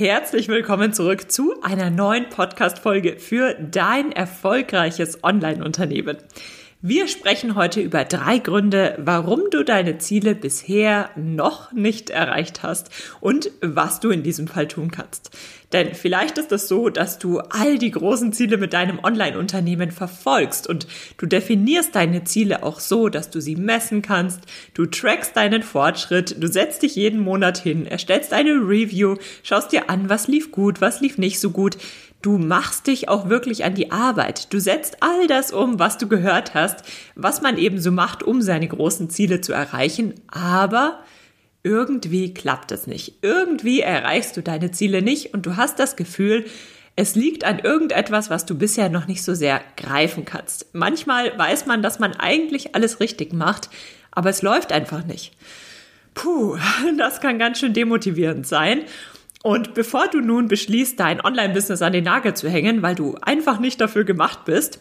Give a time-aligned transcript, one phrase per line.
[0.00, 6.16] herzlich willkommen zurück zu einer neuen Podcast-Folge für dein erfolgreiches Online-Unternehmen.
[6.82, 12.88] Wir sprechen heute über drei Gründe, warum du deine Ziele bisher noch nicht erreicht hast
[13.20, 15.30] und was du in diesem Fall tun kannst.
[15.74, 20.70] Denn vielleicht ist es so, dass du all die großen Ziele mit deinem Online-Unternehmen verfolgst
[20.70, 20.86] und
[21.18, 24.40] du definierst deine Ziele auch so, dass du sie messen kannst,
[24.72, 29.90] du trackst deinen Fortschritt, du setzt dich jeden Monat hin, erstellst eine Review, schaust dir
[29.90, 31.76] an, was lief gut, was lief nicht so gut.
[32.22, 34.52] Du machst dich auch wirklich an die Arbeit.
[34.52, 36.84] Du setzt all das um, was du gehört hast,
[37.14, 40.14] was man eben so macht, um seine großen Ziele zu erreichen.
[40.28, 41.00] Aber
[41.62, 43.14] irgendwie klappt es nicht.
[43.22, 46.44] Irgendwie erreichst du deine Ziele nicht und du hast das Gefühl,
[46.96, 50.66] es liegt an irgendetwas, was du bisher noch nicht so sehr greifen kannst.
[50.74, 53.70] Manchmal weiß man, dass man eigentlich alles richtig macht,
[54.10, 55.32] aber es läuft einfach nicht.
[56.14, 56.58] Puh,
[56.98, 58.82] das kann ganz schön demotivierend sein.
[59.42, 63.58] Und bevor du nun beschließt, dein Online-Business an den Nagel zu hängen, weil du einfach
[63.58, 64.80] nicht dafür gemacht bist,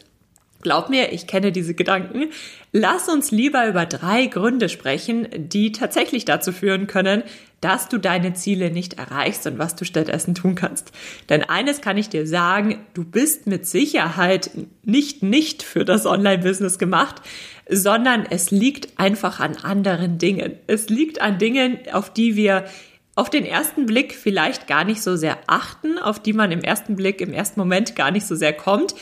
[0.62, 2.32] glaub mir, ich kenne diese Gedanken,
[2.74, 7.24] lass uns lieber über drei Gründe sprechen, die tatsächlich dazu führen können,
[7.62, 10.92] dass du deine Ziele nicht erreichst und was du stattdessen tun kannst.
[11.30, 14.52] Denn eines kann ich dir sagen, du bist mit Sicherheit
[14.84, 17.22] nicht nicht für das Online-Business gemacht,
[17.70, 20.54] sondern es liegt einfach an anderen Dingen.
[20.68, 22.66] Es liegt an Dingen, auf die wir
[23.20, 26.96] auf den ersten Blick vielleicht gar nicht so sehr achten, auf die man im ersten
[26.96, 28.96] Blick, im ersten Moment gar nicht so sehr kommt,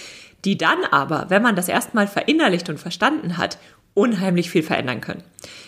[0.43, 3.59] die dann aber, wenn man das erstmal verinnerlicht und verstanden hat,
[3.93, 5.23] unheimlich viel verändern können.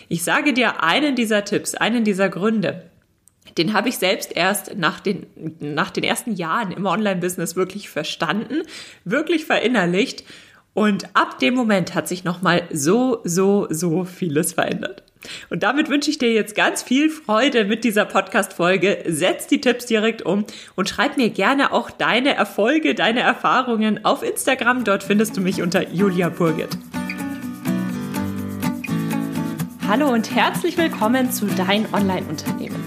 [0.08, 2.90] Ich sage dir einen dieser Tipps, einen dieser Gründe,
[3.56, 5.26] den habe ich selbst erst nach den,
[5.60, 8.62] nach den ersten Jahren im Online-Business wirklich verstanden,
[9.04, 10.24] wirklich verinnerlicht
[10.74, 15.02] und ab dem Moment hat sich nochmal so, so, so vieles verändert.
[15.50, 19.04] Und damit wünsche ich dir jetzt ganz viel Freude mit dieser Podcast-Folge.
[19.06, 24.22] Setz die Tipps direkt um und schreib mir gerne auch deine Erfolge, deine Erfahrungen auf
[24.22, 24.84] Instagram.
[24.84, 26.70] Dort findest du mich unter Julia Burget.
[29.86, 32.82] Hallo und herzlich willkommen zu Dein Online-Unternehmen.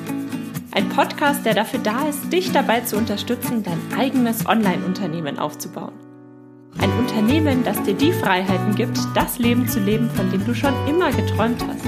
[0.71, 5.93] Ein Podcast, der dafür da ist, dich dabei zu unterstützen, dein eigenes Online-Unternehmen aufzubauen.
[6.79, 10.73] Ein Unternehmen, das dir die Freiheiten gibt, das Leben zu leben, von dem du schon
[10.87, 11.85] immer geträumt hast.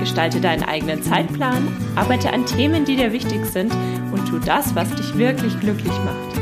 [0.00, 3.72] Gestalte deinen eigenen Zeitplan, arbeite an Themen, die dir wichtig sind
[4.12, 6.40] und tu das, was dich wirklich glücklich macht.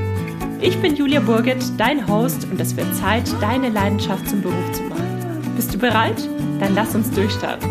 [0.61, 4.83] Ich bin Julia Burget, dein Host und es wird Zeit, deine Leidenschaft zum Beruf zu
[4.85, 5.07] machen.
[5.55, 6.29] Bist du bereit?
[6.61, 7.69] Dann lass uns durchstarten.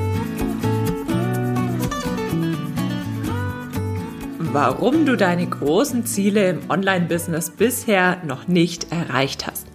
[4.40, 9.68] Warum du deine großen Ziele im Online-Business bisher noch nicht erreicht hast.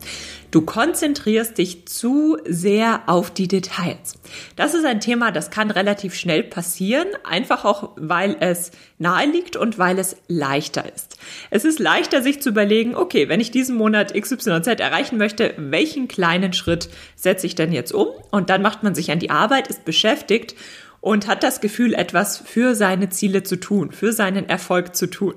[0.50, 4.15] Du konzentrierst dich zu sehr auf die Details.
[4.56, 9.55] Das ist ein Thema, das kann relativ schnell passieren, einfach auch, weil es nahe liegt
[9.56, 11.19] und weil es leichter ist.
[11.50, 16.09] Es ist leichter, sich zu überlegen, okay, wenn ich diesen Monat XYZ erreichen möchte, welchen
[16.09, 18.09] kleinen Schritt setze ich denn jetzt um?
[18.33, 20.56] Und dann macht man sich an die Arbeit, ist beschäftigt
[21.00, 25.34] und hat das Gefühl, etwas für seine Ziele zu tun, für seinen Erfolg zu tun.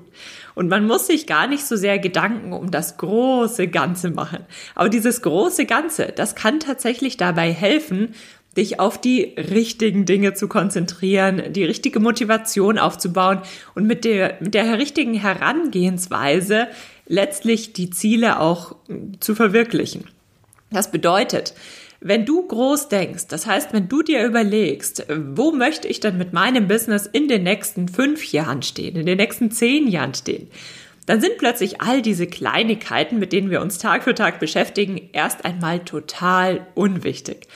[0.54, 4.40] Und man muss sich gar nicht so sehr Gedanken um das große Ganze machen.
[4.74, 8.14] Aber dieses große Ganze, das kann tatsächlich dabei helfen,
[8.56, 13.40] dich auf die richtigen Dinge zu konzentrieren, die richtige Motivation aufzubauen
[13.74, 16.68] und mit der, mit der richtigen Herangehensweise
[17.06, 18.76] letztlich die Ziele auch
[19.20, 20.04] zu verwirklichen.
[20.70, 21.54] Das bedeutet,
[22.06, 26.34] wenn du groß denkst, das heißt, wenn du dir überlegst, wo möchte ich denn mit
[26.34, 30.48] meinem Business in den nächsten fünf Jahren stehen, in den nächsten zehn Jahren stehen,
[31.06, 35.46] dann sind plötzlich all diese Kleinigkeiten, mit denen wir uns Tag für Tag beschäftigen, erst
[35.46, 37.48] einmal total unwichtig.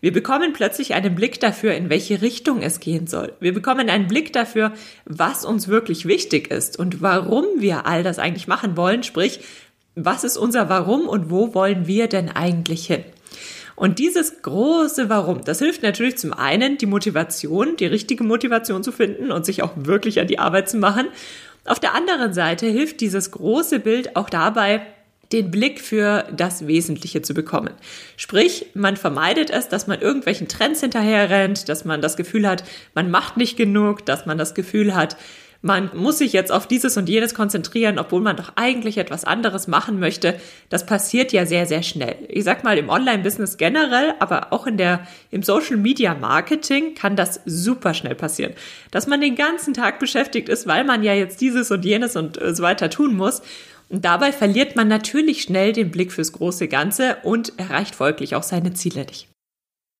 [0.00, 3.34] Wir bekommen plötzlich einen Blick dafür, in welche Richtung es gehen soll.
[3.38, 4.72] Wir bekommen einen Blick dafür,
[5.04, 9.38] was uns wirklich wichtig ist und warum wir all das eigentlich machen wollen, sprich,
[9.94, 13.04] was ist unser Warum und wo wollen wir denn eigentlich hin?
[13.82, 18.92] Und dieses große Warum, das hilft natürlich zum einen, die Motivation, die richtige Motivation zu
[18.92, 21.08] finden und sich auch wirklich an die Arbeit zu machen.
[21.64, 24.82] Auf der anderen Seite hilft dieses große Bild auch dabei,
[25.32, 27.74] den Blick für das Wesentliche zu bekommen.
[28.16, 32.62] Sprich, man vermeidet es, dass man irgendwelchen Trends hinterher rennt, dass man das Gefühl hat,
[32.94, 35.16] man macht nicht genug, dass man das Gefühl hat,
[35.62, 39.68] man muss sich jetzt auf dieses und jenes konzentrieren, obwohl man doch eigentlich etwas anderes
[39.68, 40.38] machen möchte.
[40.68, 42.16] Das passiert ja sehr, sehr schnell.
[42.28, 47.14] Ich sag mal, im Online-Business generell, aber auch in der, im Social Media Marketing kann
[47.14, 48.54] das super schnell passieren.
[48.90, 52.42] Dass man den ganzen Tag beschäftigt ist, weil man ja jetzt dieses und jenes und
[52.42, 53.40] äh, so weiter tun muss.
[53.88, 58.42] Und dabei verliert man natürlich schnell den Blick fürs große Ganze und erreicht folglich auch
[58.42, 59.31] seine Ziele nicht.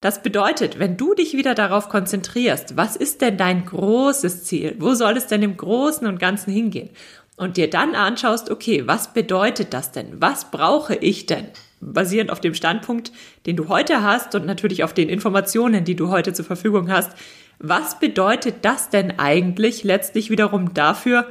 [0.02, 4.76] Das bedeutet, wenn du dich wieder darauf konzentrierst, was ist denn dein großes Ziel?
[4.78, 6.90] Wo soll es denn im Großen und Ganzen hingehen?
[7.37, 10.20] und dir dann anschaust, okay, was bedeutet das denn?
[10.20, 11.46] Was brauche ich denn?
[11.81, 13.10] Basierend auf dem Standpunkt,
[13.46, 17.10] den du heute hast und natürlich auf den Informationen, die du heute zur Verfügung hast.
[17.58, 21.26] Was bedeutet das denn eigentlich letztlich wiederum dafür,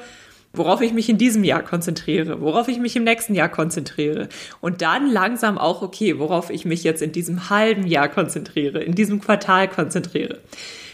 [0.53, 4.27] worauf ich mich in diesem Jahr konzentriere, worauf ich mich im nächsten Jahr konzentriere
[4.59, 8.95] und dann langsam auch, okay, worauf ich mich jetzt in diesem halben Jahr konzentriere, in
[8.95, 10.39] diesem Quartal konzentriere.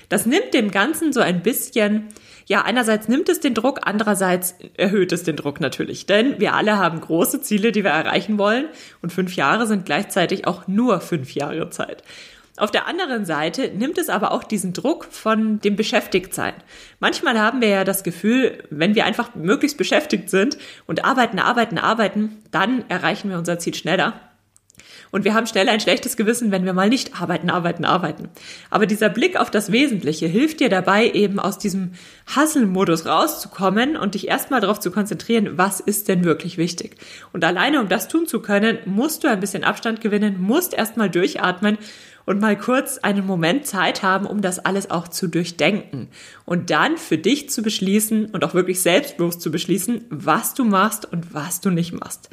[0.10, 2.08] Das nimmt dem Ganzen so ein bisschen,
[2.46, 6.78] ja, einerseits nimmt es den Druck, andererseits erhöht es den Druck natürlich, denn wir alle
[6.78, 8.66] haben große Ziele, die wir erreichen wollen
[9.02, 12.04] und fünf Jahre sind gleichzeitig auch nur fünf Jahre Zeit.
[12.58, 16.56] Auf der anderen Seite nimmt es aber auch diesen Druck von dem Beschäftigtsein.
[17.00, 20.58] Manchmal haben wir ja das Gefühl, wenn wir einfach möglichst beschäftigt sind
[20.88, 24.20] und arbeiten, arbeiten, arbeiten, dann erreichen wir unser Ziel schneller.
[25.12, 28.30] Und wir haben schneller ein schlechtes Gewissen, wenn wir mal nicht arbeiten, arbeiten, arbeiten.
[28.70, 31.94] Aber dieser Blick auf das Wesentliche hilft dir dabei, eben aus diesem
[32.36, 36.98] Hustle-Modus rauszukommen und dich erstmal darauf zu konzentrieren, was ist denn wirklich wichtig.
[37.32, 41.10] Und alleine, um das tun zu können, musst du ein bisschen Abstand gewinnen, musst erstmal
[41.10, 41.78] durchatmen
[42.28, 46.10] und mal kurz einen Moment Zeit haben, um das alles auch zu durchdenken
[46.46, 51.12] und dann für dich zu beschließen und auch wirklich selbstbewusst zu beschließen, was du machst
[51.12, 52.30] und was du nicht machst.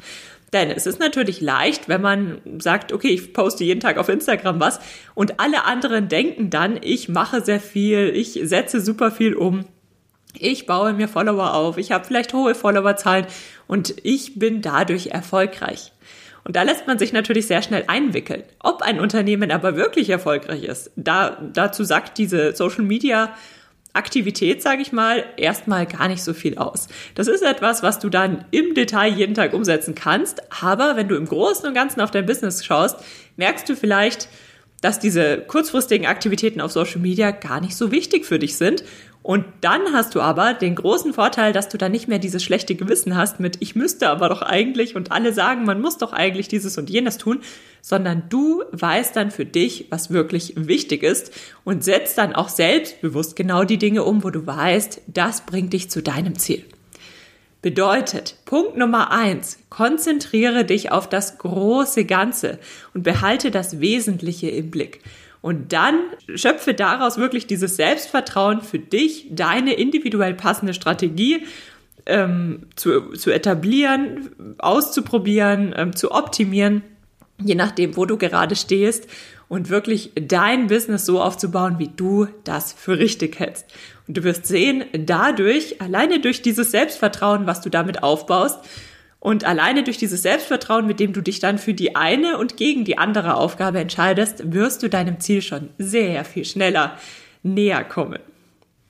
[0.51, 4.59] Denn es ist natürlich leicht, wenn man sagt, okay, ich poste jeden Tag auf Instagram
[4.59, 4.79] was
[5.15, 9.65] und alle anderen denken dann, ich mache sehr viel, ich setze super viel um.
[10.37, 13.27] Ich baue mir Follower auf, ich habe vielleicht hohe Followerzahlen
[13.67, 15.93] und ich bin dadurch erfolgreich.
[16.45, 18.43] Und da lässt man sich natürlich sehr schnell einwickeln.
[18.59, 23.35] Ob ein Unternehmen aber wirklich erfolgreich ist, da, dazu sagt diese Social Media
[23.93, 26.87] Aktivität, sage ich mal, erstmal gar nicht so viel aus.
[27.15, 30.41] Das ist etwas, was du dann im Detail jeden Tag umsetzen kannst.
[30.63, 32.97] Aber wenn du im Großen und Ganzen auf dein Business schaust,
[33.37, 34.27] merkst du vielleicht,
[34.81, 38.83] dass diese kurzfristigen Aktivitäten auf Social Media gar nicht so wichtig für dich sind
[39.25, 42.75] und dann hast du aber den großen Vorteil, dass du dann nicht mehr dieses schlechte
[42.75, 46.47] Gewissen hast mit, ich müsste aber doch eigentlich und alle sagen, man muss doch eigentlich
[46.47, 47.39] dieses und jenes tun,
[47.81, 51.31] sondern du weißt dann für dich, was wirklich wichtig ist
[51.63, 55.89] und setzt dann auch selbstbewusst genau die Dinge um, wo du weißt, das bringt dich
[55.89, 56.63] zu deinem Ziel.
[57.63, 62.59] Bedeutet, Punkt Nummer eins, konzentriere dich auf das große Ganze
[62.93, 65.01] und behalte das Wesentliche im Blick.
[65.45, 65.99] Und dann
[66.33, 71.45] schöpfe daraus wirklich dieses Selbstvertrauen für dich, deine individuell passende Strategie
[72.07, 76.81] ähm, zu, zu etablieren, auszuprobieren, ähm, zu optimieren,
[77.39, 79.07] je nachdem, wo du gerade stehst
[79.47, 83.67] und wirklich dein Business so aufzubauen, wie du das für richtig hältst.
[84.07, 88.61] Und du wirst sehen, dadurch, alleine durch dieses Selbstvertrauen, was du damit aufbaust,
[89.25, 92.85] und alleine durch dieses Selbstvertrauen, mit dem du dich dann für die eine und gegen
[92.85, 96.95] die andere Aufgabe entscheidest, wirst du deinem Ziel schon sehr viel schneller
[97.41, 98.19] näher kommen.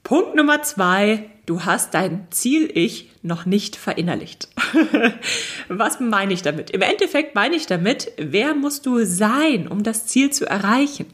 [0.04, 4.50] Punkt Nummer zwei, du hast dein Ziel-Ich noch nicht verinnerlicht.
[5.70, 6.70] Was meine ich damit?
[6.70, 11.06] Im Endeffekt meine ich damit, wer musst du sein, um das Ziel zu erreichen?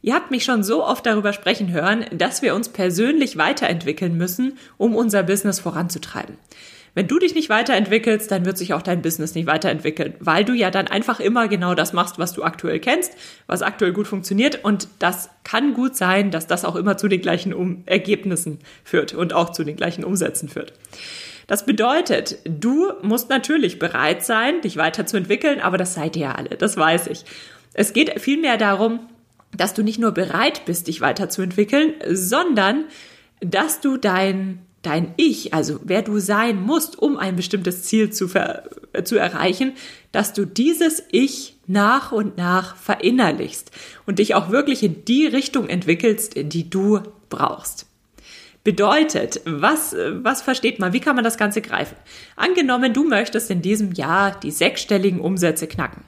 [0.00, 4.56] Ihr habt mich schon so oft darüber sprechen hören, dass wir uns persönlich weiterentwickeln müssen,
[4.78, 6.38] um unser Business voranzutreiben.
[6.96, 10.54] Wenn du dich nicht weiterentwickelst, dann wird sich auch dein Business nicht weiterentwickeln, weil du
[10.54, 13.12] ja dann einfach immer genau das machst, was du aktuell kennst,
[13.46, 17.20] was aktuell gut funktioniert und das kann gut sein, dass das auch immer zu den
[17.20, 20.72] gleichen um Ergebnissen führt und auch zu den gleichen Umsätzen führt.
[21.46, 26.48] Das bedeutet, du musst natürlich bereit sein, dich weiterzuentwickeln, aber das seid ihr ja alle,
[26.48, 27.26] das weiß ich.
[27.74, 29.00] Es geht vielmehr darum,
[29.54, 32.86] dass du nicht nur bereit bist, dich weiterzuentwickeln, sondern
[33.40, 38.28] dass du dein dein Ich, also wer du sein musst, um ein bestimmtes Ziel zu,
[38.28, 39.72] zu erreichen,
[40.12, 43.72] dass du dieses Ich nach und nach verinnerlichst
[44.06, 47.86] und dich auch wirklich in die Richtung entwickelst, die du brauchst.
[48.62, 50.92] Bedeutet, was, was versteht man?
[50.92, 51.96] Wie kann man das Ganze greifen?
[52.36, 56.04] Angenommen, du möchtest in diesem Jahr die sechsstelligen Umsätze knacken.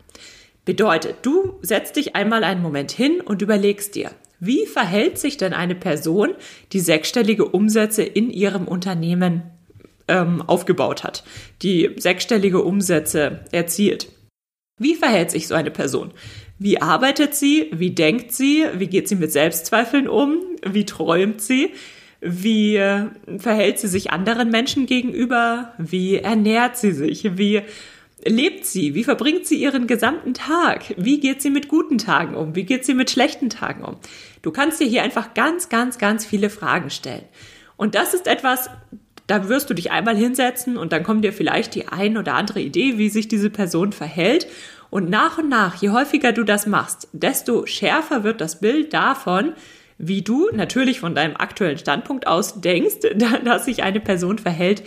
[0.65, 5.53] Bedeutet, du setzt dich einmal einen Moment hin und überlegst dir, wie verhält sich denn
[5.53, 6.31] eine Person,
[6.73, 9.43] die sechsstellige Umsätze in ihrem Unternehmen
[10.07, 11.25] ähm, aufgebaut hat,
[11.63, 14.09] die sechsstellige Umsätze erzielt?
[14.79, 16.13] Wie verhält sich so eine Person?
[16.59, 17.69] Wie arbeitet sie?
[17.73, 18.65] Wie denkt sie?
[18.75, 20.39] Wie geht sie mit Selbstzweifeln um?
[20.65, 21.73] Wie träumt sie?
[22.21, 23.07] Wie äh,
[23.39, 25.73] verhält sie sich anderen Menschen gegenüber?
[25.79, 27.37] Wie ernährt sie sich?
[27.39, 27.63] Wie
[28.25, 28.95] lebt sie?
[28.95, 30.95] Wie verbringt sie ihren gesamten Tag?
[30.97, 32.55] Wie geht sie mit guten Tagen um?
[32.55, 33.97] Wie geht sie mit schlechten Tagen um?
[34.43, 37.25] Du kannst dir hier einfach ganz, ganz, ganz viele Fragen stellen.
[37.77, 38.71] Und das ist etwas,
[39.27, 42.61] da wirst du dich einmal hinsetzen und dann kommt dir vielleicht die ein oder andere
[42.61, 44.47] Idee, wie sich diese Person verhält.
[44.91, 49.53] Und nach und nach, je häufiger du das machst, desto schärfer wird das Bild davon,
[49.99, 52.97] wie du natürlich von deinem aktuellen Standpunkt aus denkst,
[53.45, 54.83] dass sich eine Person verhält,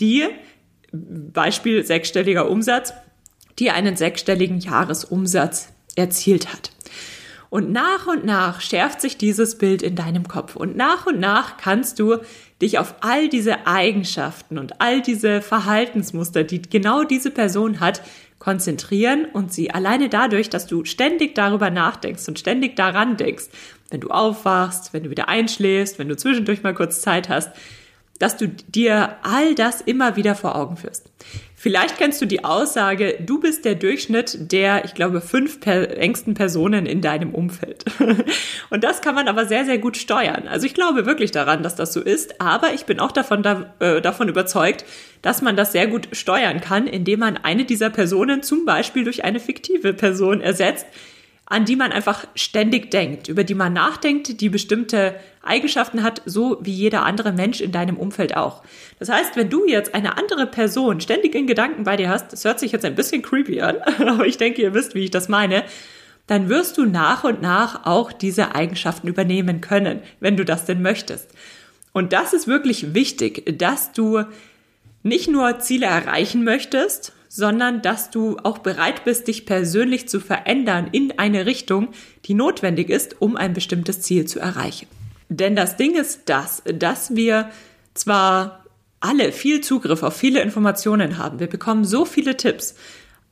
[0.00, 0.24] die
[0.92, 2.92] Beispiel sechsstelliger Umsatz,
[3.58, 6.70] die einen sechsstelligen Jahresumsatz erzielt hat.
[7.50, 10.56] Und nach und nach schärft sich dieses Bild in deinem Kopf.
[10.56, 12.16] Und nach und nach kannst du
[12.62, 18.00] dich auf all diese Eigenschaften und all diese Verhaltensmuster, die genau diese Person hat,
[18.38, 23.44] konzentrieren und sie alleine dadurch, dass du ständig darüber nachdenkst und ständig daran denkst,
[23.90, 27.50] wenn du aufwachst, wenn du wieder einschläfst, wenn du zwischendurch mal kurz Zeit hast,
[28.22, 31.10] dass du dir all das immer wieder vor Augen führst.
[31.56, 36.34] Vielleicht kennst du die Aussage, du bist der Durchschnitt der, ich glaube, fünf per engsten
[36.34, 37.84] Personen in deinem Umfeld.
[38.70, 40.46] Und das kann man aber sehr, sehr gut steuern.
[40.46, 43.74] Also ich glaube wirklich daran, dass das so ist, aber ich bin auch davon, da,
[43.80, 44.84] äh, davon überzeugt,
[45.20, 49.24] dass man das sehr gut steuern kann, indem man eine dieser Personen zum Beispiel durch
[49.24, 50.86] eine fiktive Person ersetzt,
[51.52, 56.56] an die man einfach ständig denkt, über die man nachdenkt, die bestimmte Eigenschaften hat, so
[56.62, 58.62] wie jeder andere Mensch in deinem Umfeld auch.
[58.98, 62.46] Das heißt, wenn du jetzt eine andere Person ständig in Gedanken bei dir hast, das
[62.46, 65.28] hört sich jetzt ein bisschen creepy an, aber ich denke, ihr wisst, wie ich das
[65.28, 65.64] meine,
[66.26, 70.80] dann wirst du nach und nach auch diese Eigenschaften übernehmen können, wenn du das denn
[70.80, 71.28] möchtest.
[71.92, 74.22] Und das ist wirklich wichtig, dass du
[75.02, 80.90] nicht nur Ziele erreichen möchtest, sondern dass du auch bereit bist, dich persönlich zu verändern
[80.92, 81.88] in eine Richtung,
[82.26, 84.86] die notwendig ist, um ein bestimmtes Ziel zu erreichen.
[85.30, 87.48] Denn das Ding ist das, dass wir
[87.94, 88.66] zwar
[89.00, 92.74] alle viel Zugriff auf viele Informationen haben, wir bekommen so viele Tipps,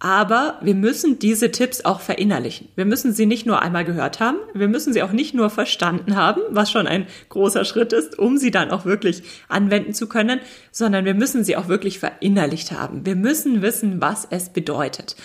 [0.00, 2.68] aber wir müssen diese Tipps auch verinnerlichen.
[2.74, 6.16] Wir müssen sie nicht nur einmal gehört haben, wir müssen sie auch nicht nur verstanden
[6.16, 10.40] haben, was schon ein großer Schritt ist, um sie dann auch wirklich anwenden zu können,
[10.72, 13.04] sondern wir müssen sie auch wirklich verinnerlicht haben.
[13.04, 15.16] Wir müssen wissen, was es bedeutet.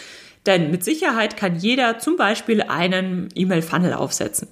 [0.46, 4.50] Denn mit Sicherheit kann jeder zum Beispiel einen E-Mail-Funnel aufsetzen.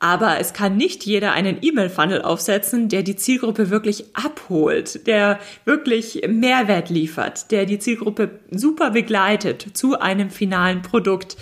[0.00, 6.22] Aber es kann nicht jeder einen E-Mail-Funnel aufsetzen, der die Zielgruppe wirklich abholt, der wirklich
[6.28, 11.36] Mehrwert liefert, der die Zielgruppe super begleitet zu einem finalen Produkt,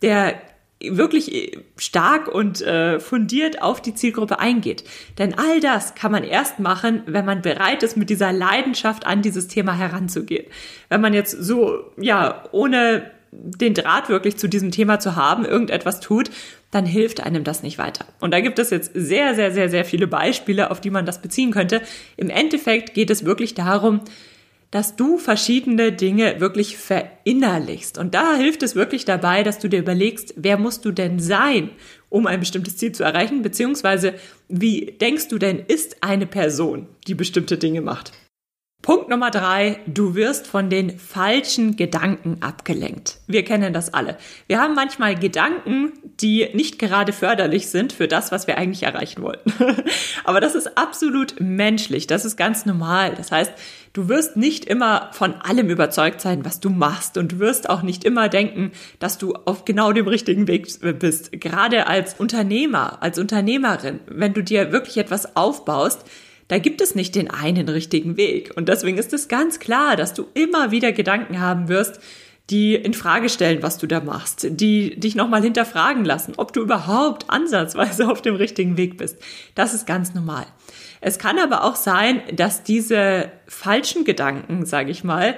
[0.00, 0.40] der
[0.80, 4.84] wirklich stark und äh, fundiert auf die Zielgruppe eingeht.
[5.18, 9.22] Denn all das kann man erst machen, wenn man bereit ist, mit dieser Leidenschaft an
[9.22, 10.46] dieses Thema heranzugehen.
[10.88, 16.00] Wenn man jetzt so, ja, ohne den Draht wirklich zu diesem Thema zu haben, irgendetwas
[16.00, 16.30] tut,
[16.70, 18.06] dann hilft einem das nicht weiter.
[18.20, 21.22] Und da gibt es jetzt sehr, sehr, sehr, sehr viele Beispiele, auf die man das
[21.22, 21.80] beziehen könnte.
[22.16, 24.00] Im Endeffekt geht es wirklich darum,
[24.70, 27.96] dass du verschiedene Dinge wirklich verinnerlichst.
[27.96, 31.70] Und da hilft es wirklich dabei, dass du dir überlegst, wer musst du denn sein,
[32.10, 34.14] um ein bestimmtes Ziel zu erreichen, beziehungsweise
[34.48, 38.12] wie denkst du denn, ist eine Person, die bestimmte Dinge macht.
[38.88, 43.18] Punkt Nummer drei, du wirst von den falschen Gedanken abgelenkt.
[43.26, 44.16] Wir kennen das alle.
[44.46, 45.92] Wir haben manchmal Gedanken,
[46.22, 49.52] die nicht gerade förderlich sind für das, was wir eigentlich erreichen wollten.
[50.24, 53.12] Aber das ist absolut menschlich, das ist ganz normal.
[53.14, 53.52] Das heißt,
[53.92, 57.82] du wirst nicht immer von allem überzeugt sein, was du machst und du wirst auch
[57.82, 60.66] nicht immer denken, dass du auf genau dem richtigen Weg
[60.98, 61.30] bist.
[61.32, 66.06] Gerade als Unternehmer, als Unternehmerin, wenn du dir wirklich etwas aufbaust,
[66.48, 68.52] da gibt es nicht den einen richtigen Weg.
[68.56, 72.00] Und deswegen ist es ganz klar, dass du immer wieder Gedanken haben wirst,
[72.50, 76.62] die in Frage stellen, was du da machst, die dich nochmal hinterfragen lassen, ob du
[76.62, 79.18] überhaupt ansatzweise auf dem richtigen Weg bist.
[79.54, 80.46] Das ist ganz normal.
[81.00, 85.36] Es kann aber auch sein, dass diese falschen Gedanken, sage ich mal,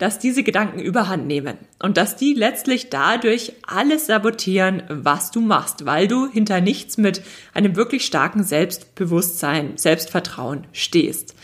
[0.00, 5.84] dass diese Gedanken überhand nehmen und dass die letztlich dadurch alles sabotieren, was du machst,
[5.84, 11.36] weil du hinter nichts mit einem wirklich starken Selbstbewusstsein, Selbstvertrauen stehst.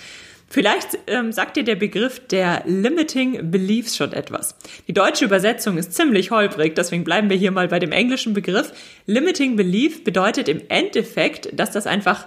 [0.49, 4.55] Vielleicht ähm, sagt dir der Begriff der Limiting Beliefs schon etwas.
[4.89, 8.73] Die deutsche Übersetzung ist ziemlich holprig, deswegen bleiben wir hier mal bei dem englischen Begriff.
[9.05, 12.27] Limiting Belief bedeutet im Endeffekt, dass das einfach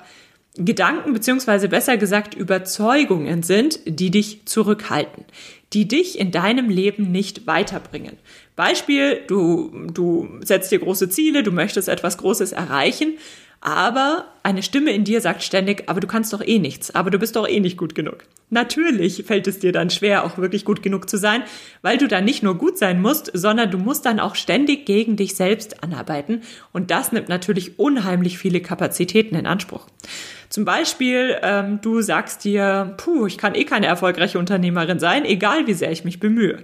[0.59, 5.23] Gedanken beziehungsweise besser gesagt Überzeugungen sind, die dich zurückhalten,
[5.71, 8.17] die dich in deinem Leben nicht weiterbringen.
[8.57, 13.17] Beispiel, du, du setzt dir große Ziele, du möchtest etwas Großes erreichen,
[13.61, 17.19] aber eine Stimme in dir sagt ständig, aber du kannst doch eh nichts, aber du
[17.19, 18.19] bist doch eh nicht gut genug.
[18.49, 21.43] Natürlich fällt es dir dann schwer, auch wirklich gut genug zu sein,
[21.81, 25.17] weil du dann nicht nur gut sein musst, sondern du musst dann auch ständig gegen
[25.17, 29.87] dich selbst anarbeiten und das nimmt natürlich unheimlich viele Kapazitäten in Anspruch.
[30.49, 35.67] Zum Beispiel, ähm, du sagst dir, puh, ich kann eh keine erfolgreiche Unternehmerin sein, egal
[35.67, 36.63] wie sehr ich mich bemühe.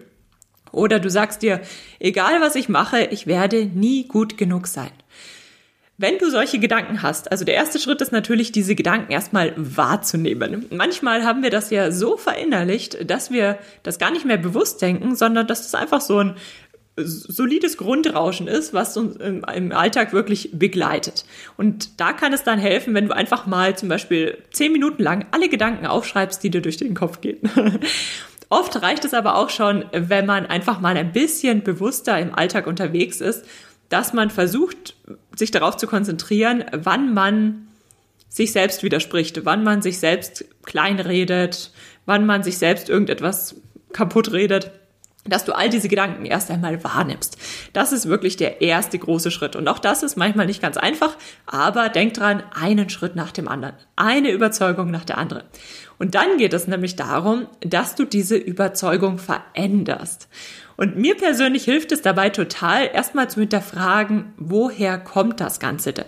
[0.71, 1.61] Oder du sagst dir,
[1.99, 4.91] egal was ich mache, ich werde nie gut genug sein.
[5.97, 10.65] Wenn du solche Gedanken hast, also der erste Schritt ist natürlich, diese Gedanken erstmal wahrzunehmen.
[10.69, 15.15] Manchmal haben wir das ja so verinnerlicht, dass wir das gar nicht mehr bewusst denken,
[15.15, 16.35] sondern dass das einfach so ein
[16.97, 21.25] solides Grundrauschen ist, was uns im Alltag wirklich begleitet.
[21.57, 25.25] Und da kann es dann helfen, wenn du einfach mal zum Beispiel zehn Minuten lang
[25.31, 27.39] alle Gedanken aufschreibst, die dir durch den Kopf gehen.
[28.49, 32.67] Oft reicht es aber auch schon, wenn man einfach mal ein bisschen bewusster im Alltag
[32.67, 33.43] unterwegs ist,
[33.89, 34.95] dass man versucht,
[35.35, 37.67] sich darauf zu konzentrieren, wann man
[38.29, 41.71] sich selbst widerspricht, wann man sich selbst kleinredet,
[42.05, 43.55] wann man sich selbst irgendetwas
[43.93, 44.71] kaputt redet
[45.27, 47.37] dass du all diese Gedanken erst einmal wahrnimmst.
[47.73, 49.55] Das ist wirklich der erste große Schritt.
[49.55, 53.47] Und auch das ist manchmal nicht ganz einfach, aber denk dran, einen Schritt nach dem
[53.47, 53.75] anderen.
[53.95, 55.43] Eine Überzeugung nach der anderen.
[55.97, 60.27] Und dann geht es nämlich darum, dass du diese Überzeugung veränderst.
[60.77, 66.05] Und mir persönlich hilft es dabei total, erstmal zu hinterfragen, woher kommt das Ganze denn?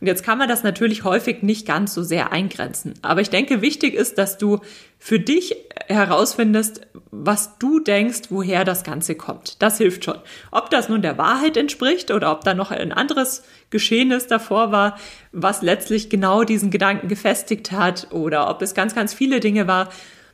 [0.00, 2.94] Und jetzt kann man das natürlich häufig nicht ganz so sehr eingrenzen.
[3.02, 4.60] Aber ich denke, wichtig ist, dass du
[4.98, 9.62] für dich herausfindest, was du denkst, woher das Ganze kommt.
[9.62, 10.18] Das hilft schon.
[10.50, 14.98] Ob das nun der Wahrheit entspricht oder ob da noch ein anderes Geschehnis davor war,
[15.32, 19.88] was letztlich genau diesen Gedanken gefestigt hat oder ob es ganz, ganz viele Dinge war,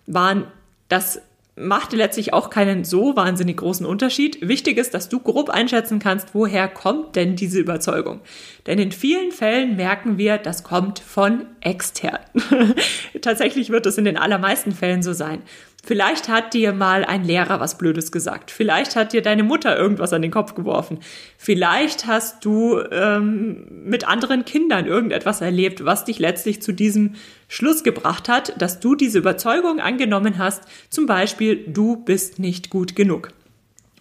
[0.07, 0.47] waren,
[0.89, 1.23] das
[1.55, 4.47] machte letztlich auch keinen so wahnsinnig großen Unterschied.
[4.47, 8.21] Wichtig ist, dass du grob einschätzen kannst, woher kommt denn diese Überzeugung.
[8.67, 12.21] Denn in vielen Fällen merken wir, das kommt von extern.
[13.21, 15.43] Tatsächlich wird es in den allermeisten Fällen so sein.
[15.85, 18.53] Vielleicht hat dir mal ein Lehrer was Blödes gesagt.
[18.53, 21.01] Vielleicht hat dir deine Mutter irgendwas an den Kopf geworfen.
[21.37, 27.17] Vielleicht hast du ähm, mit anderen Kindern irgendetwas erlebt, was dich letztlich zu diesem
[27.49, 30.63] Schluss gebracht hat, dass du diese Überzeugung angenommen hast.
[30.89, 33.31] Zum Beispiel, du bist nicht gut genug.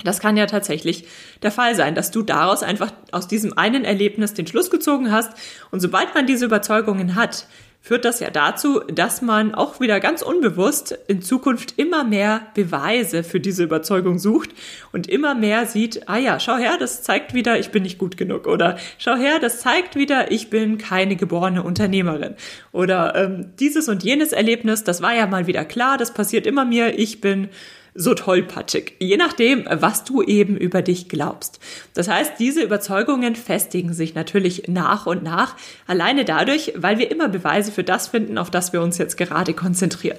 [0.03, 1.07] Das kann ja tatsächlich
[1.41, 5.31] der Fall sein, dass du daraus einfach aus diesem einen Erlebnis den Schluss gezogen hast.
[5.71, 7.47] Und sobald man diese Überzeugungen hat,
[7.81, 13.23] führt das ja dazu, dass man auch wieder ganz unbewusst in Zukunft immer mehr Beweise
[13.23, 14.51] für diese Überzeugung sucht
[14.91, 18.17] und immer mehr sieht, ah ja, schau her, das zeigt wieder, ich bin nicht gut
[18.17, 22.35] genug oder schau her, das zeigt wieder, ich bin keine geborene Unternehmerin.
[22.71, 26.65] Oder ähm, dieses und jenes Erlebnis, das war ja mal wieder klar, das passiert immer
[26.65, 27.49] mir, ich bin
[27.93, 28.93] so tollpatschig.
[28.99, 31.59] Je nachdem, was du eben über dich glaubst.
[31.93, 35.55] Das heißt, diese Überzeugungen festigen sich natürlich nach und nach,
[35.87, 39.53] alleine dadurch, weil wir immer Beweise für das finden, auf das wir uns jetzt gerade
[39.53, 40.17] konzentrieren.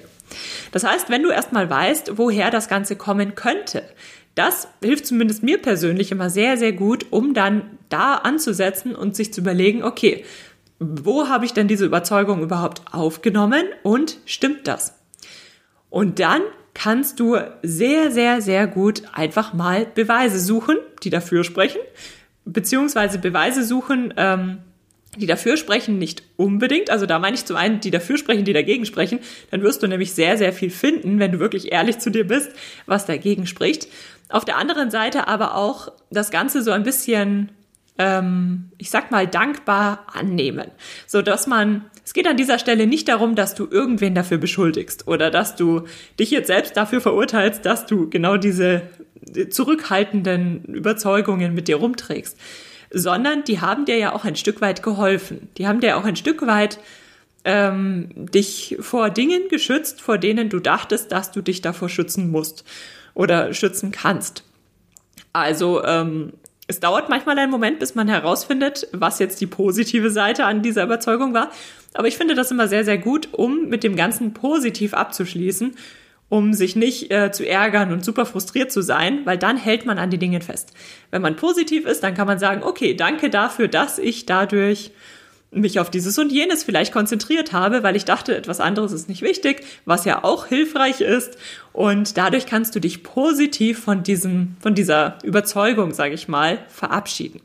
[0.71, 3.83] Das heißt, wenn du erstmal weißt, woher das Ganze kommen könnte,
[4.35, 9.33] das hilft zumindest mir persönlich immer sehr, sehr gut, um dann da anzusetzen und sich
[9.33, 10.25] zu überlegen, okay,
[10.79, 14.95] wo habe ich denn diese Überzeugung überhaupt aufgenommen und stimmt das?
[15.89, 16.41] Und dann
[16.73, 21.81] kannst du sehr, sehr, sehr gut einfach mal Beweise suchen, die dafür sprechen,
[22.45, 24.59] beziehungsweise Beweise suchen, ähm,
[25.15, 26.89] die dafür sprechen, nicht unbedingt.
[26.89, 29.19] Also da meine ich zum einen, die dafür sprechen, die dagegen sprechen.
[29.51, 32.51] Dann wirst du nämlich sehr, sehr viel finden, wenn du wirklich ehrlich zu dir bist,
[32.87, 33.87] was dagegen spricht.
[34.29, 37.51] Auf der anderen Seite aber auch das Ganze so ein bisschen
[37.97, 40.71] ähm, ich sag mal, dankbar annehmen.
[41.07, 45.07] So dass man, es geht an dieser Stelle nicht darum, dass du irgendwen dafür beschuldigst
[45.07, 45.83] oder dass du
[46.19, 48.81] dich jetzt selbst dafür verurteilst, dass du genau diese
[49.49, 52.37] zurückhaltenden Überzeugungen mit dir rumträgst,
[52.91, 55.49] sondern die haben dir ja auch ein Stück weit geholfen.
[55.57, 56.79] Die haben dir auch ein Stück weit
[57.45, 62.63] ähm, dich vor Dingen geschützt, vor denen du dachtest, dass du dich davor schützen musst
[63.13, 64.43] oder schützen kannst.
[65.33, 66.33] Also ähm,
[66.73, 70.83] es dauert manchmal einen Moment, bis man herausfindet, was jetzt die positive Seite an dieser
[70.83, 71.51] Überzeugung war.
[71.93, 75.75] Aber ich finde das immer sehr, sehr gut, um mit dem Ganzen positiv abzuschließen,
[76.29, 79.99] um sich nicht äh, zu ärgern und super frustriert zu sein, weil dann hält man
[79.99, 80.73] an die Dinge fest.
[81.11, 84.91] Wenn man positiv ist, dann kann man sagen, okay, danke dafür, dass ich dadurch
[85.53, 89.21] mich auf dieses und jenes vielleicht konzentriert habe, weil ich dachte, etwas anderes ist nicht
[89.21, 91.37] wichtig, was ja auch hilfreich ist.
[91.71, 97.41] Und dadurch kannst du dich positiv von diesem, von dieser Überzeugung, sage ich mal, verabschieden.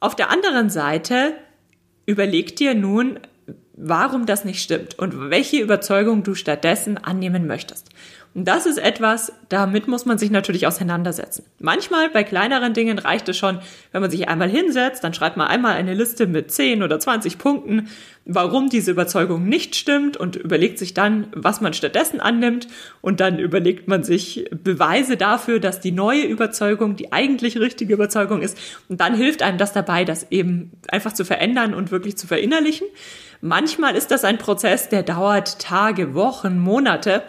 [0.00, 1.32] Auf der anderen Seite
[2.06, 3.18] überleg dir nun,
[3.76, 7.88] warum das nicht stimmt und welche Überzeugung du stattdessen annehmen möchtest.
[8.34, 11.44] Und das ist etwas, damit muss man sich natürlich auseinandersetzen.
[11.60, 13.60] Manchmal bei kleineren Dingen reicht es schon,
[13.92, 17.38] wenn man sich einmal hinsetzt, dann schreibt man einmal eine Liste mit 10 oder 20
[17.38, 17.88] Punkten,
[18.24, 22.66] warum diese Überzeugung nicht stimmt und überlegt sich dann, was man stattdessen annimmt
[23.02, 28.42] und dann überlegt man sich Beweise dafür, dass die neue Überzeugung die eigentlich richtige Überzeugung
[28.42, 32.26] ist und dann hilft einem das dabei, das eben einfach zu verändern und wirklich zu
[32.26, 32.88] verinnerlichen.
[33.40, 37.22] Manchmal ist das ein Prozess, der dauert Tage, Wochen, Monate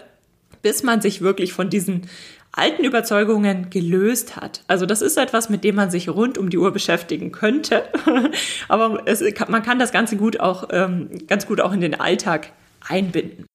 [0.66, 2.10] bis man sich wirklich von diesen
[2.52, 4.64] alten Überzeugungen gelöst hat.
[4.66, 7.84] Also das ist etwas, mit dem man sich rund um die Uhr beschäftigen könnte,
[8.68, 12.52] aber es, man kann das Ganze gut auch ähm, ganz gut auch in den Alltag
[12.82, 13.46] einbinden.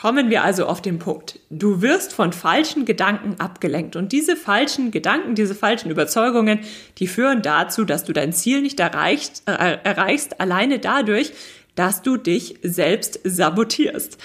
[0.00, 1.40] Kommen wir also auf den Punkt.
[1.50, 6.60] Du wirst von falschen Gedanken abgelenkt und diese falschen Gedanken, diese falschen Überzeugungen,
[6.98, 11.32] die führen dazu, dass du dein Ziel nicht erreicht, äh, erreichst, alleine dadurch,
[11.74, 14.18] dass du dich selbst sabotierst.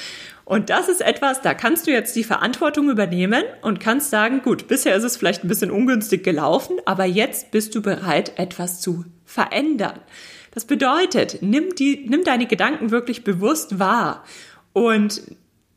[0.46, 4.68] Und das ist etwas, da kannst du jetzt die Verantwortung übernehmen und kannst sagen, gut,
[4.68, 9.06] bisher ist es vielleicht ein bisschen ungünstig gelaufen, aber jetzt bist du bereit, etwas zu
[9.26, 10.00] verändern.
[10.52, 14.24] Das bedeutet, nimm die, nimm deine Gedanken wirklich bewusst wahr
[14.72, 15.24] und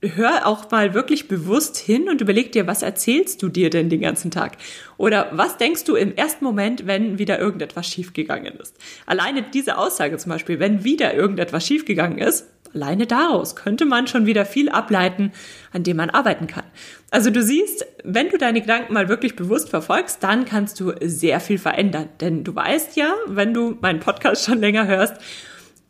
[0.01, 4.01] hör auch mal wirklich bewusst hin und überleg dir, was erzählst du dir denn den
[4.01, 4.57] ganzen Tag?
[4.97, 8.77] Oder was denkst du im ersten Moment, wenn wieder irgendetwas schiefgegangen ist?
[9.07, 14.27] Alleine diese Aussage zum Beispiel, wenn wieder irgendetwas schiefgegangen ist, alleine daraus könnte man schon
[14.27, 15.33] wieder viel ableiten,
[15.73, 16.65] an dem man arbeiten kann.
[17.11, 21.41] Also du siehst, wenn du deine Gedanken mal wirklich bewusst verfolgst, dann kannst du sehr
[21.41, 22.09] viel verändern.
[22.21, 25.15] Denn du weißt ja, wenn du meinen Podcast schon länger hörst,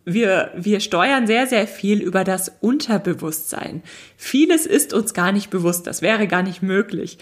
[0.04, 3.82] wir, wir steuern sehr, sehr viel über das Unterbewusstsein.
[4.16, 7.18] Vieles ist uns gar nicht bewusst, das wäre gar nicht möglich.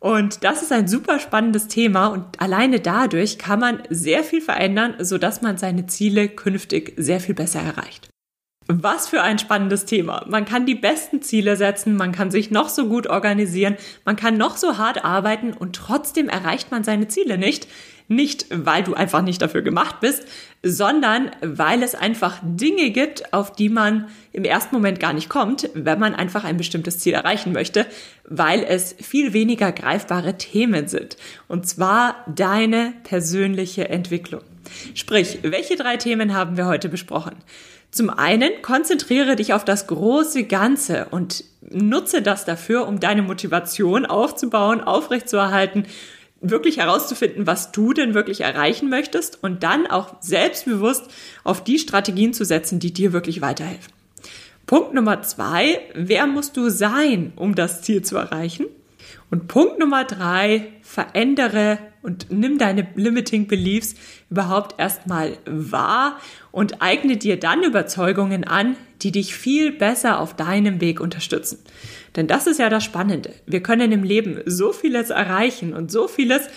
[0.00, 4.96] Und das ist ein super spannendes Thema und alleine dadurch kann man sehr viel verändern,
[4.98, 8.10] sodass man seine Ziele künftig sehr viel besser erreicht.
[8.66, 10.24] Was für ein spannendes Thema.
[10.26, 14.38] Man kann die besten Ziele setzen, man kann sich noch so gut organisieren, man kann
[14.38, 17.68] noch so hart arbeiten und trotzdem erreicht man seine Ziele nicht.
[18.06, 20.26] Nicht, weil du einfach nicht dafür gemacht bist,
[20.62, 25.70] sondern weil es einfach Dinge gibt, auf die man im ersten Moment gar nicht kommt,
[25.72, 27.86] wenn man einfach ein bestimmtes Ziel erreichen möchte,
[28.28, 31.16] weil es viel weniger greifbare Themen sind.
[31.48, 34.42] Und zwar deine persönliche Entwicklung.
[34.94, 37.36] Sprich, welche drei Themen haben wir heute besprochen?
[37.94, 44.04] Zum einen konzentriere dich auf das große Ganze und nutze das dafür, um deine Motivation
[44.04, 45.86] aufzubauen, aufrechtzuerhalten
[46.40, 51.04] wirklich herauszufinden, was du denn wirklich erreichen möchtest und dann auch selbstbewusst
[51.44, 53.92] auf die Strategien zu setzen, die dir wirklich weiterhelfen.
[54.66, 58.66] Punkt Nummer zwei, wer musst du sein, um das Ziel zu erreichen?
[59.30, 63.94] Und Punkt Nummer drei, verändere und nimm deine limiting beliefs
[64.30, 66.20] überhaupt erstmal wahr
[66.52, 71.58] und eigne dir dann Überzeugungen an, die dich viel besser auf deinem Weg unterstützen.
[72.16, 73.34] Denn das ist ja das Spannende.
[73.46, 76.48] Wir können im Leben so vieles erreichen und so vieles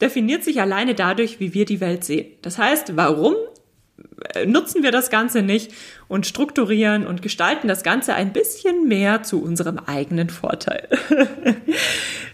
[0.00, 2.26] definiert sich alleine dadurch, wie wir die Welt sehen.
[2.42, 3.34] Das heißt, warum
[4.34, 5.72] äh, nutzen wir das Ganze nicht
[6.12, 10.86] und strukturieren und gestalten das Ganze ein bisschen mehr zu unserem eigenen Vorteil.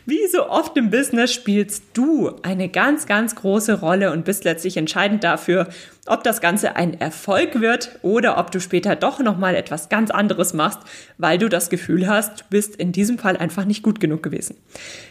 [0.04, 4.78] Wie so oft im Business spielst du eine ganz, ganz große Rolle und bist letztlich
[4.78, 5.68] entscheidend dafür,
[6.08, 10.54] ob das Ganze ein Erfolg wird oder ob du später doch nochmal etwas ganz anderes
[10.54, 10.80] machst,
[11.18, 14.56] weil du das Gefühl hast, du bist in diesem Fall einfach nicht gut genug gewesen.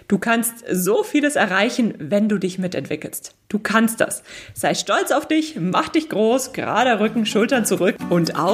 [0.07, 3.35] Du kannst so vieles erreichen, wenn du dich mitentwickelst.
[3.49, 4.23] Du kannst das.
[4.53, 8.35] Sei stolz auf dich, mach dich groß, gerader Rücken, Schultern zurück und